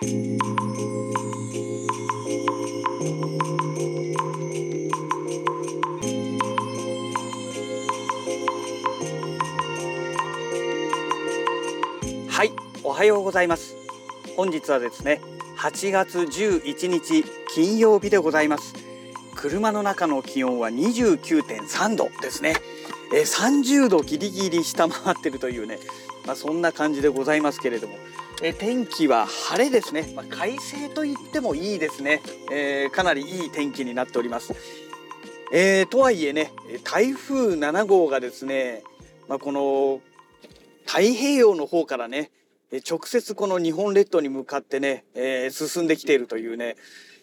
[0.00, 0.04] は
[12.44, 12.52] い
[12.84, 13.74] おはようございます。
[14.36, 15.20] 本日はですね
[15.56, 18.74] 8月11日金曜日でございます。
[19.34, 22.54] 車の中の気温は29.3度ですね。
[23.12, 25.80] え30度ギリギリ下回ってるというね、
[26.24, 27.96] まあ、そんな感じでございますけれども。
[28.40, 34.54] え天気は晴れですね、まあ、快晴と言ってもいいですね、えー、かなりいい天気になっております、
[35.52, 36.52] えー、とはいえね
[36.84, 38.84] 台風7号がですね、
[39.28, 40.00] まあ、この
[40.86, 42.30] 太平洋の方からね
[42.88, 46.76] 直接この日本列島に向かってね、えー、進んできているというね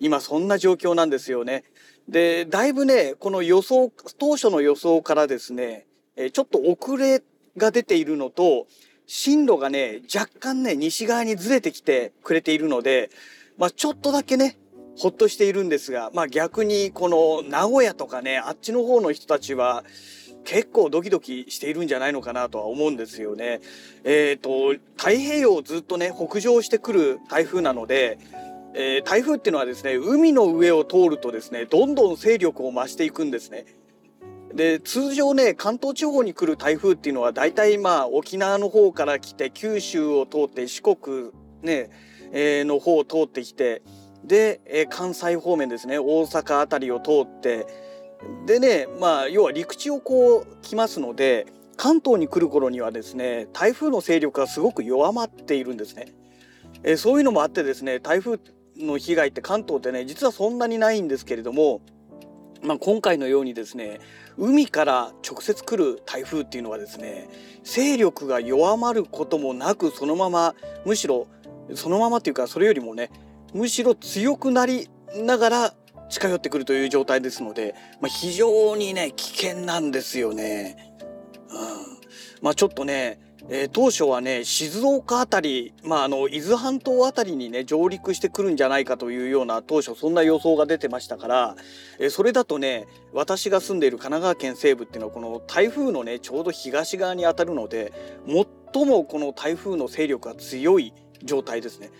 [0.00, 1.64] 今そんな状況なんですよね。
[2.08, 5.86] でだいぶねこの予想当初の予想からですね
[6.32, 7.22] ちょっと遅れ
[7.56, 8.66] が出ているのと
[9.08, 13.10] 進路がね若干ね西側にずれてきてくれているので、
[13.56, 14.58] まあ、ちょっとだけね
[14.98, 19.82] ほっとしているんですが、まあ、逆にこの名古屋とかねあっちの方の人たちは
[20.44, 23.60] 結構ドキドキしているんじゃないのかなとは思うんですよね。
[24.04, 28.18] えっ、ー、と太平洋をずっとね北上してくる台風なので、
[28.74, 33.64] えー、台風っていうのはですね海の上を通るとですねどんどん勢力を増していくんですね。
[34.58, 41.30] で通常ね関東地方に来る台風っていうのは大体まあ沖縄の方から来て九州を通って四国
[41.62, 41.90] ね、
[42.32, 43.82] えー、の方を通ってきて
[44.24, 47.68] で、えー、関西方面ですね大阪辺りを通って
[48.46, 56.06] でねまあ要は陸地をこう来ますので関東に来る頃にはですね台風の勢力がすごく弱まっているんですね。
[56.82, 58.40] えそういうのもあってですね台風
[58.76, 61.80] の被害って関東ってね実はそんなにないんですけれども、
[62.62, 64.00] まあ、今回のようにですね
[64.36, 67.28] 海から直接来る台風っていうのはですね
[67.64, 71.28] 勢力が弱まることもなくそのままむしろ
[71.74, 73.10] そのままっていうかそれよりもね
[73.52, 75.74] むしろ強くなりながら
[76.08, 80.94] 近寄ってくるという状態ですので、まあ、非常にね危険なんですよね。
[81.50, 81.58] うん、
[82.42, 83.20] まあちょっとね、
[83.50, 91.56] えー、当初はね静岡あたり、まあ、あの伊豆半島あたりにね上陸してくるんじゃないかというような当初そんな予想が出てましたから、
[91.98, 97.92] えー、それだとね私が住んでいる神奈川県西部っていうのはこの台風のねちょうど東側にあたるので
[98.72, 100.92] 最もこの台風の勢力が強い
[101.22, 101.90] 状態ですね。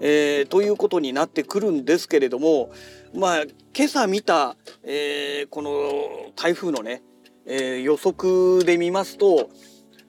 [0.00, 2.70] えー、ということになってくるんですけれども
[3.14, 3.42] まあ
[3.76, 7.02] 今朝見た、え、この台風のね、
[7.46, 9.50] え、予測で見ますと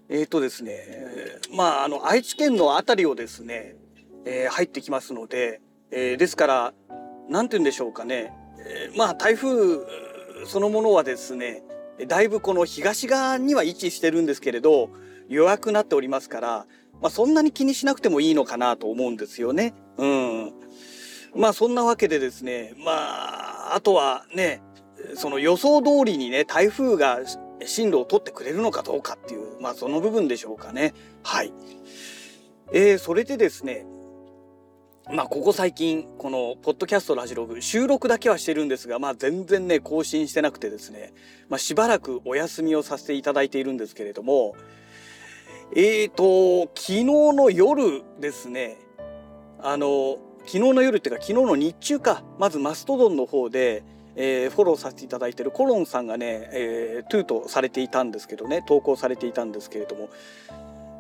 [0.10, 3.76] えっ、とですねまああの愛知県の辺りをですね、
[4.26, 5.62] え入ってきますので、
[5.92, 6.74] えですから
[7.30, 9.80] 何て言うんでしょうかね、えまあ台風
[10.46, 11.64] そのものはですね
[12.08, 14.90] だいぶこの東側には位置してるんですけれど
[15.28, 16.66] 弱くなっておりますから
[17.02, 19.74] まあ、そんなに気にしなくてもいいのかなと思うんですよね。
[19.98, 20.54] うん。
[21.36, 22.92] まあそんなわけでですね、ま
[23.72, 24.62] あ、あとはね、
[25.16, 27.20] その予想通りにね、台風が
[27.66, 30.94] 進路を取ってくれるのかどうかっていう、まあその部分でしょうかね。
[31.24, 31.54] はい。
[32.74, 33.86] えー、それでですね、
[35.12, 41.14] まあここ最近、このポッドキャストラジログ、収録だけはしてるんですが、まあ全然ね、更新してなくてですね、
[41.48, 44.56] まあしばらくお休みをさせていただいているんですけれども、
[45.76, 48.78] えーと、昨日の夜ですね、
[49.60, 53.84] あの、昨日の夜っていうか昨日の日中か、まずマストドンの方で、
[54.16, 60.10] えー、フォローさせていただいてるコロンさんがね、えー、トゥートされていたんですけどね、投稿されていたんですけれども、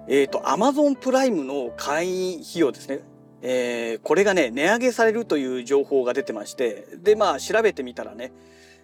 [0.07, 2.99] えっ、ー、と、アマゾンプライムの会員費用ですね。
[3.41, 8.31] えー、これがね、値上げされるという情報が出てまして、で、まあ、調べてみたらね、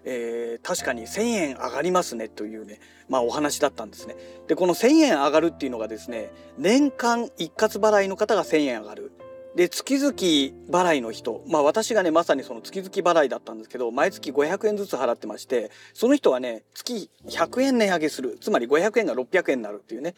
[0.03, 4.15] えー、確かに1,000円上がりますねというね、まあ、お話だったんですね。
[4.47, 9.11] でこの1,000円上がるっていうのがですね年間一括払いの方が1,000円上がる。
[9.55, 11.43] で月々払いの人。
[11.47, 18.37] まあ私がねまさにその月々払いだったんですけど毎月500円ずつ払ってましてその人はね月100円値上げする。
[18.39, 20.15] つまり500円が600円になるっていうね、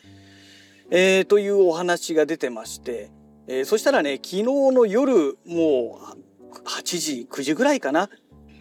[0.92, 3.10] えー、というお話が出てまして、
[3.48, 8.10] えー、そしたらね昨日の夜もう8時9時ぐらいかな。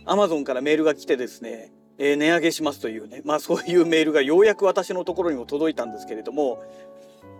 [0.04, 6.60] アマゾンからメールが来てですね、えー、値上げしますというね、まあそういうメールがようやく私のところにも届いたんですけれども、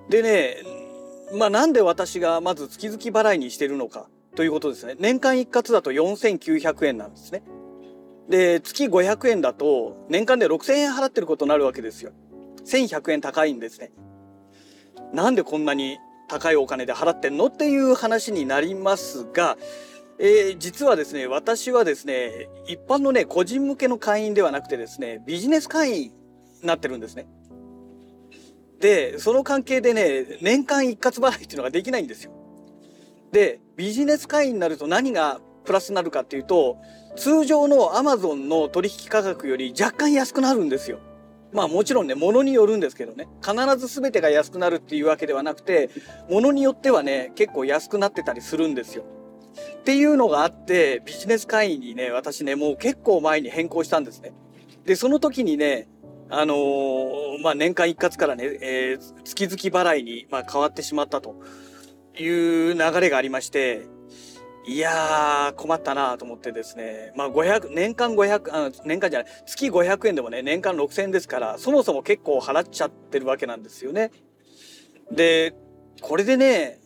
[0.08, 0.58] でね、
[1.32, 4.94] まあなんで私がまず月々払いにしてるのかということですね。
[4.98, 7.42] 年間一括だと4900円なんですね。
[8.28, 12.12] で、月500円だと年間で6000円払ってることになるわけですよ。
[12.64, 13.92] 1100円高いんですね。
[15.12, 15.98] なんでこんなに
[16.28, 19.58] 高いお金で払ってんのっていう話になりますが、
[20.18, 26.12] えー、実はですね、私はですね、一般のね、個人向けの会員ではなくてですね、ビジネス会員
[26.62, 27.26] になってるんですね。
[28.82, 32.32] で、その関係でね、年間一括払いっていうのができないんですよ。
[33.32, 36.76] でビジネス会員になると何がプラスになるかっていうと
[37.16, 40.98] 通常のアマゾンの取引価格より若干安くなるんですよ。
[41.52, 45.90] まあもちろんね、物によるんですけどね、必ず全てが安くなるっていうわけではなくて、
[46.30, 49.04] 物によってはね、結構安くなってたりするんですよ。
[49.80, 54.32] っていうのがあって、ビジネス会員にね、私ね、もう結構前に変更したんですね。
[54.86, 55.88] で、その時にね、
[56.34, 61.36] あのー、まあ年間一括からね、えー、月々払いに、まあ、変わってしまったと
[62.18, 63.82] いう流れがありまして、
[64.66, 67.12] いやー、困ったなと思ってですね。
[67.16, 74.10] まあ、500、年間500、あ年間じゃない、月500円でもね、年間6000円ですから、そもそも結構払っちゃってるわけなんですよね。
[75.10, 75.54] で、
[76.00, 76.78] これでね、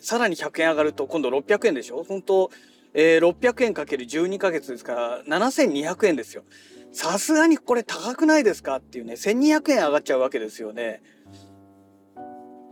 [0.00, 2.04] さらに100円上がると、今度600円でしょ？
[2.04, 2.50] 本当
[2.94, 6.44] えー、600円かける12ヶ月ですから、7200円ですよ。
[6.92, 11.02] さすがにこれ高くないですかっていうね、1200円上がっちゃうわけですよね。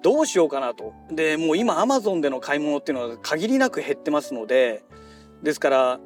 [0.02, 0.94] どうしようかなと。
[1.10, 4.84] で、もう今アマゾンでの買い物っていうのは限りなく減ってますので、
[5.42, 6.00] ですから、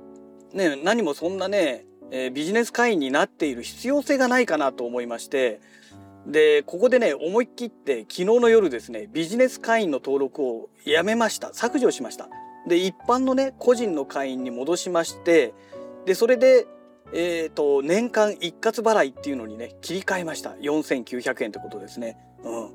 [0.55, 5.61] ね、何もそんなね、えー、ビジネス会員になっている必要性がないかなと思いまして、
[6.27, 11.53] で、ここでね、思い切って昨日の夜ですね、ビジネス会員の登録をやめました。
[11.53, 12.29] 削除しました。
[12.67, 15.55] で、一般のね、個人の会員に戻しまして、
[16.05, 16.67] で、それで、
[17.13, 20.51] え、ー、と、年間一括払いっていうのにね、切り替えました。
[20.61, 22.17] 4900円ってことですね。
[22.43, 22.71] うん。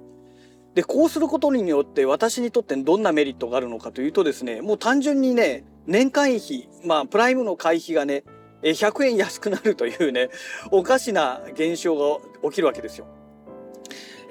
[0.73, 8.23] で、こうすることによって私にとってどんなメリットがあるのかというとですね、もう単純にね、年会費、まあ、プライムの会費がね、
[8.63, 10.29] 100円安くなるというね、
[10.71, 13.07] おかしな現象が起きるわけですよ。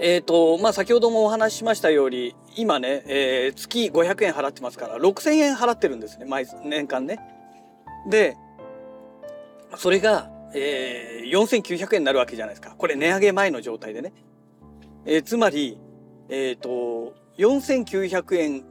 [0.03, 7.21] えっ、ー、と、まあ、先ほどもお話ししましたように、今ね、えー、月500円払ってますから、6000円払ってるんですね、毎年間ね。
[8.09, 8.39] で、
[9.77, 12.75] それが、えー、4900円になるわけじゃないですか。
[12.79, 14.15] これ値上げ前の状態でね。
[15.05, 15.79] えー、つまり、
[16.31, 18.65] えっ、ー、と、4900円、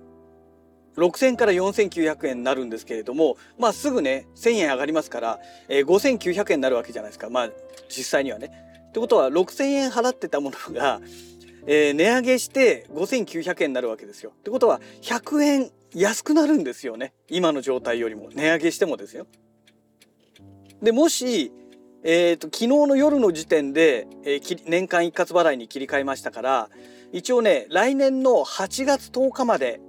[0.98, 7.30] 6000から4900円になるんですけれども、まあすぐね、1000円上がりますから、えー、5900円になるわけじゃないですか。
[7.30, 7.50] まあ
[7.88, 8.69] 実際にはね。
[8.89, 11.00] ってことは6000円払ってたものが、
[11.68, 14.31] えー、値上げして5900円になるわけですよ。
[14.36, 17.13] ってことは100円安くなるんですよね。
[17.30, 19.27] 今の状態よりも値上げしてもですよ。
[20.81, 21.51] で、もし、
[22.03, 26.69] えっ、ー、と、昨日の夜の時点で、えー、年間一括払いに切り替えましたから、
[27.12, 29.81] 一応ね、来年の8月10日まで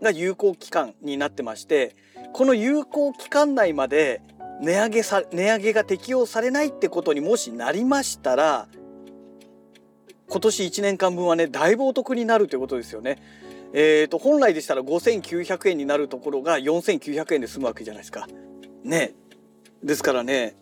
[0.00, 1.96] が有効期間になってまして、
[2.32, 4.20] この有効期間内まで
[4.60, 8.68] 値上げさ、値上げが適用されないってことにもしなりましたら、
[10.28, 13.18] 今年1年間分はね、だいぶお得になるということですよね。
[13.72, 18.26] えっ、ー、と、本来でしたら5900円になるところが4900円で済むわけじゃないですか。
[18.84, 19.14] ね。
[19.82, 20.56] ですからね、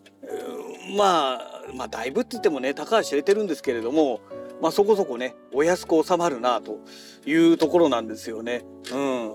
[0.96, 4.20] まあ、まあ、だいぶって言ってもね、高橋知れてるんですけれども、
[4.60, 6.81] まあそこそこね、お安く収まるなと
[7.26, 8.64] いうところなんですよね。
[8.92, 9.34] うん。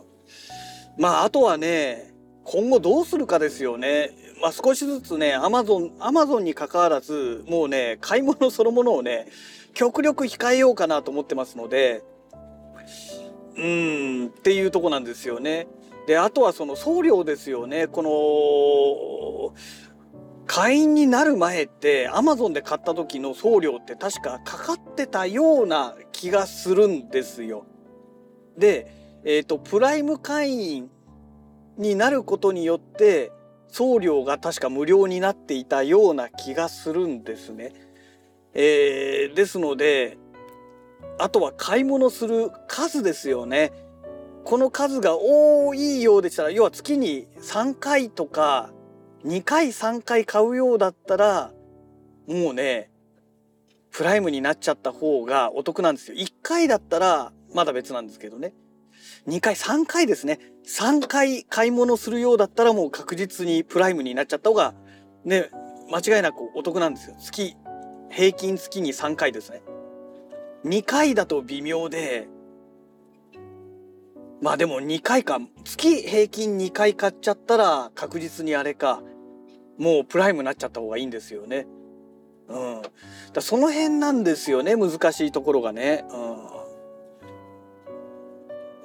[0.97, 4.11] まああとはね、今後どうするかですよね。
[4.41, 9.27] まあ少しずつね、アマゾン、アマゾンに関わらず、もうね、買い物そのものをね、
[9.73, 12.03] 極力控えようかなと思ってますので、
[13.55, 15.67] うーん、っていうとこなんですよね。
[16.07, 17.87] で、あとはその送料ですよね。
[17.87, 19.55] この、
[20.47, 27.65] 会員になる前ってアマゾンで買った時の送料って確かかかってたような気がするんですよ。
[28.57, 28.91] で、
[29.23, 30.89] えっ、ー、と、プライム会員
[31.77, 33.31] になることによって
[33.71, 37.73] 送料が確か無料になっていたような気がするんですね。
[38.53, 40.17] えー、ですので、
[41.17, 43.71] あとは買い物する数ですよね。
[44.43, 48.71] この数が多いようでしたら、要は月に3回とか
[49.23, 51.51] 2回3回買うようだったら
[52.27, 52.89] もうね
[53.91, 56.17] プライムになっちゃった方がお得なんですよ。
[56.17, 58.53] 1回だったらまだ別なんですけどね。
[59.27, 60.39] 2回、3回ですね。
[60.65, 64.73] 3回買い物するようだったらもう確実にプライムになっちゃった方が
[65.25, 65.49] ね、
[65.91, 67.15] 間違いなくお得なんですよ。
[67.19, 67.55] 月、
[68.09, 69.61] 平均月に3回ですね。
[70.65, 72.27] 2回だと微妙で、
[74.41, 79.01] まあでも2回か、月平均2回買っちゃったら確実にあれか。
[79.77, 81.67] もうプライムになっちゃった方がいいんですよね。
[82.47, 82.81] うん。
[83.33, 86.05] だその辺なんですよね、難しいところがね。
[86.09, 86.50] うん。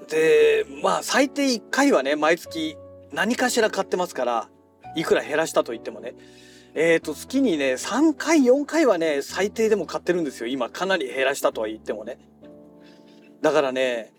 [0.08, 2.76] で、まあ最低1回はね、毎月
[3.12, 4.48] 何かしら買ってますから、
[4.94, 6.14] いくら減らしたと言ってもね。
[6.74, 10.46] えっ、ー、と、月にね、3回、4回はね、最低でも買ってるんですよ。
[10.46, 12.18] 今、かなり減らしたとは言ってもね。
[13.40, 14.12] だからね、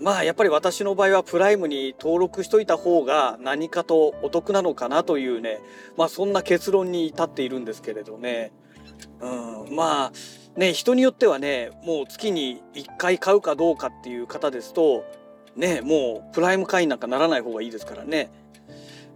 [0.00, 5.60] まあやっぱり私の場合はプライムに登録しといた方が何かとお得なのかなというね、
[5.96, 8.52] まあそんな結論に至っているんですけれどね。
[9.20, 10.12] うん、まあ
[10.58, 15.04] ね、人によってはね、もう月に1回買うかどうかっていう方ですと、
[15.56, 18.30] ねもうプライム会員なんかならない方がいいですからね。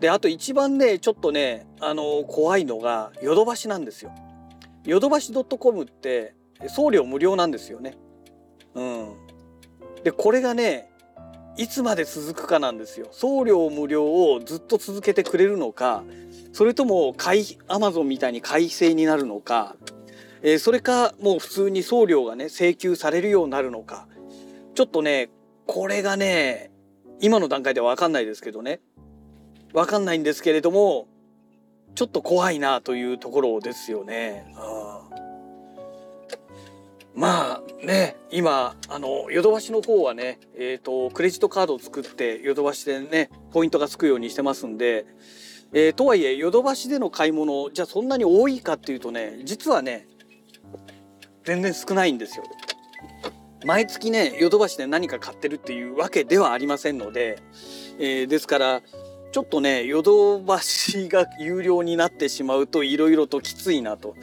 [0.01, 4.13] であと一番ねちょっとねあの怖いのがヨドバシなんですよ。
[4.85, 6.35] ヨドバシ .com って
[6.69, 7.97] 送料無料なんですよね。
[8.75, 9.15] うん。
[10.05, 10.91] でこれがね
[11.57, 13.09] いつまで続くかなんですよ。
[13.11, 16.05] 送料無料をずっと続けてくれるのか
[16.53, 17.15] それとも
[17.69, 19.77] アマゾンみたいに改正になるのか、
[20.43, 24.07] えー、それかもう普通に送料がね請求されるようになるのか
[24.75, 25.31] ちょっとね
[25.67, 26.71] これがね
[27.21, 28.81] 今の段階では分かんないですけどね
[29.73, 31.09] 分かんないんですけれども
[31.95, 34.45] ちょっと怖いなというところですよね。
[37.15, 45.07] まあね今あのヨドバシの方はねえっ、ー、とクレジットカードを作ってヨドバシでねポイントがつくようにしてますんで、
[45.73, 50.07] えー、とはいえヨドバシでの買い物じゃあそんなに多いかっていうとね実はね
[51.45, 52.45] 全然少ないんですよ。
[53.67, 57.43] 毎月ねヨドバシで何か買ってるっていうわけではありませんので、
[57.99, 58.81] えー、ですから
[59.33, 64.15] ちょっとねヨドバシが有料になってしまうといろいろときついなと。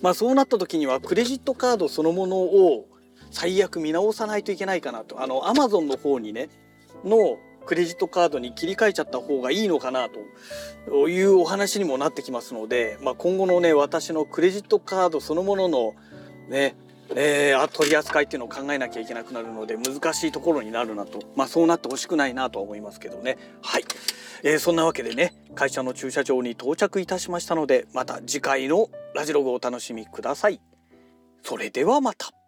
[0.00, 2.88] まあそうなった時にはクレジットカードそのものを
[3.30, 5.22] 最悪見直さないといけないかなと。
[5.22, 6.48] あのアマゾンの方にね
[7.04, 7.36] の
[7.66, 10.20] クレジットカードに切り替えちゃった方がいいのかなと。
[11.08, 15.94] いうお話にもなってきますので、まあ、今後のね私のクレジットカードそのものの
[16.48, 16.76] ね
[17.14, 21.20] えー、取り扱いっていうのを考えなきゃいけなくなるので難しいところになるなと。
[21.36, 23.38] まあそうなってほしくないなとは思いますけどね。
[23.62, 23.84] はい、
[24.42, 30.60] えー、そんなわけでね会社の駐車場に到着いたしましたのでまた次回のラジログをお楽しみください。
[31.42, 32.45] それではまた。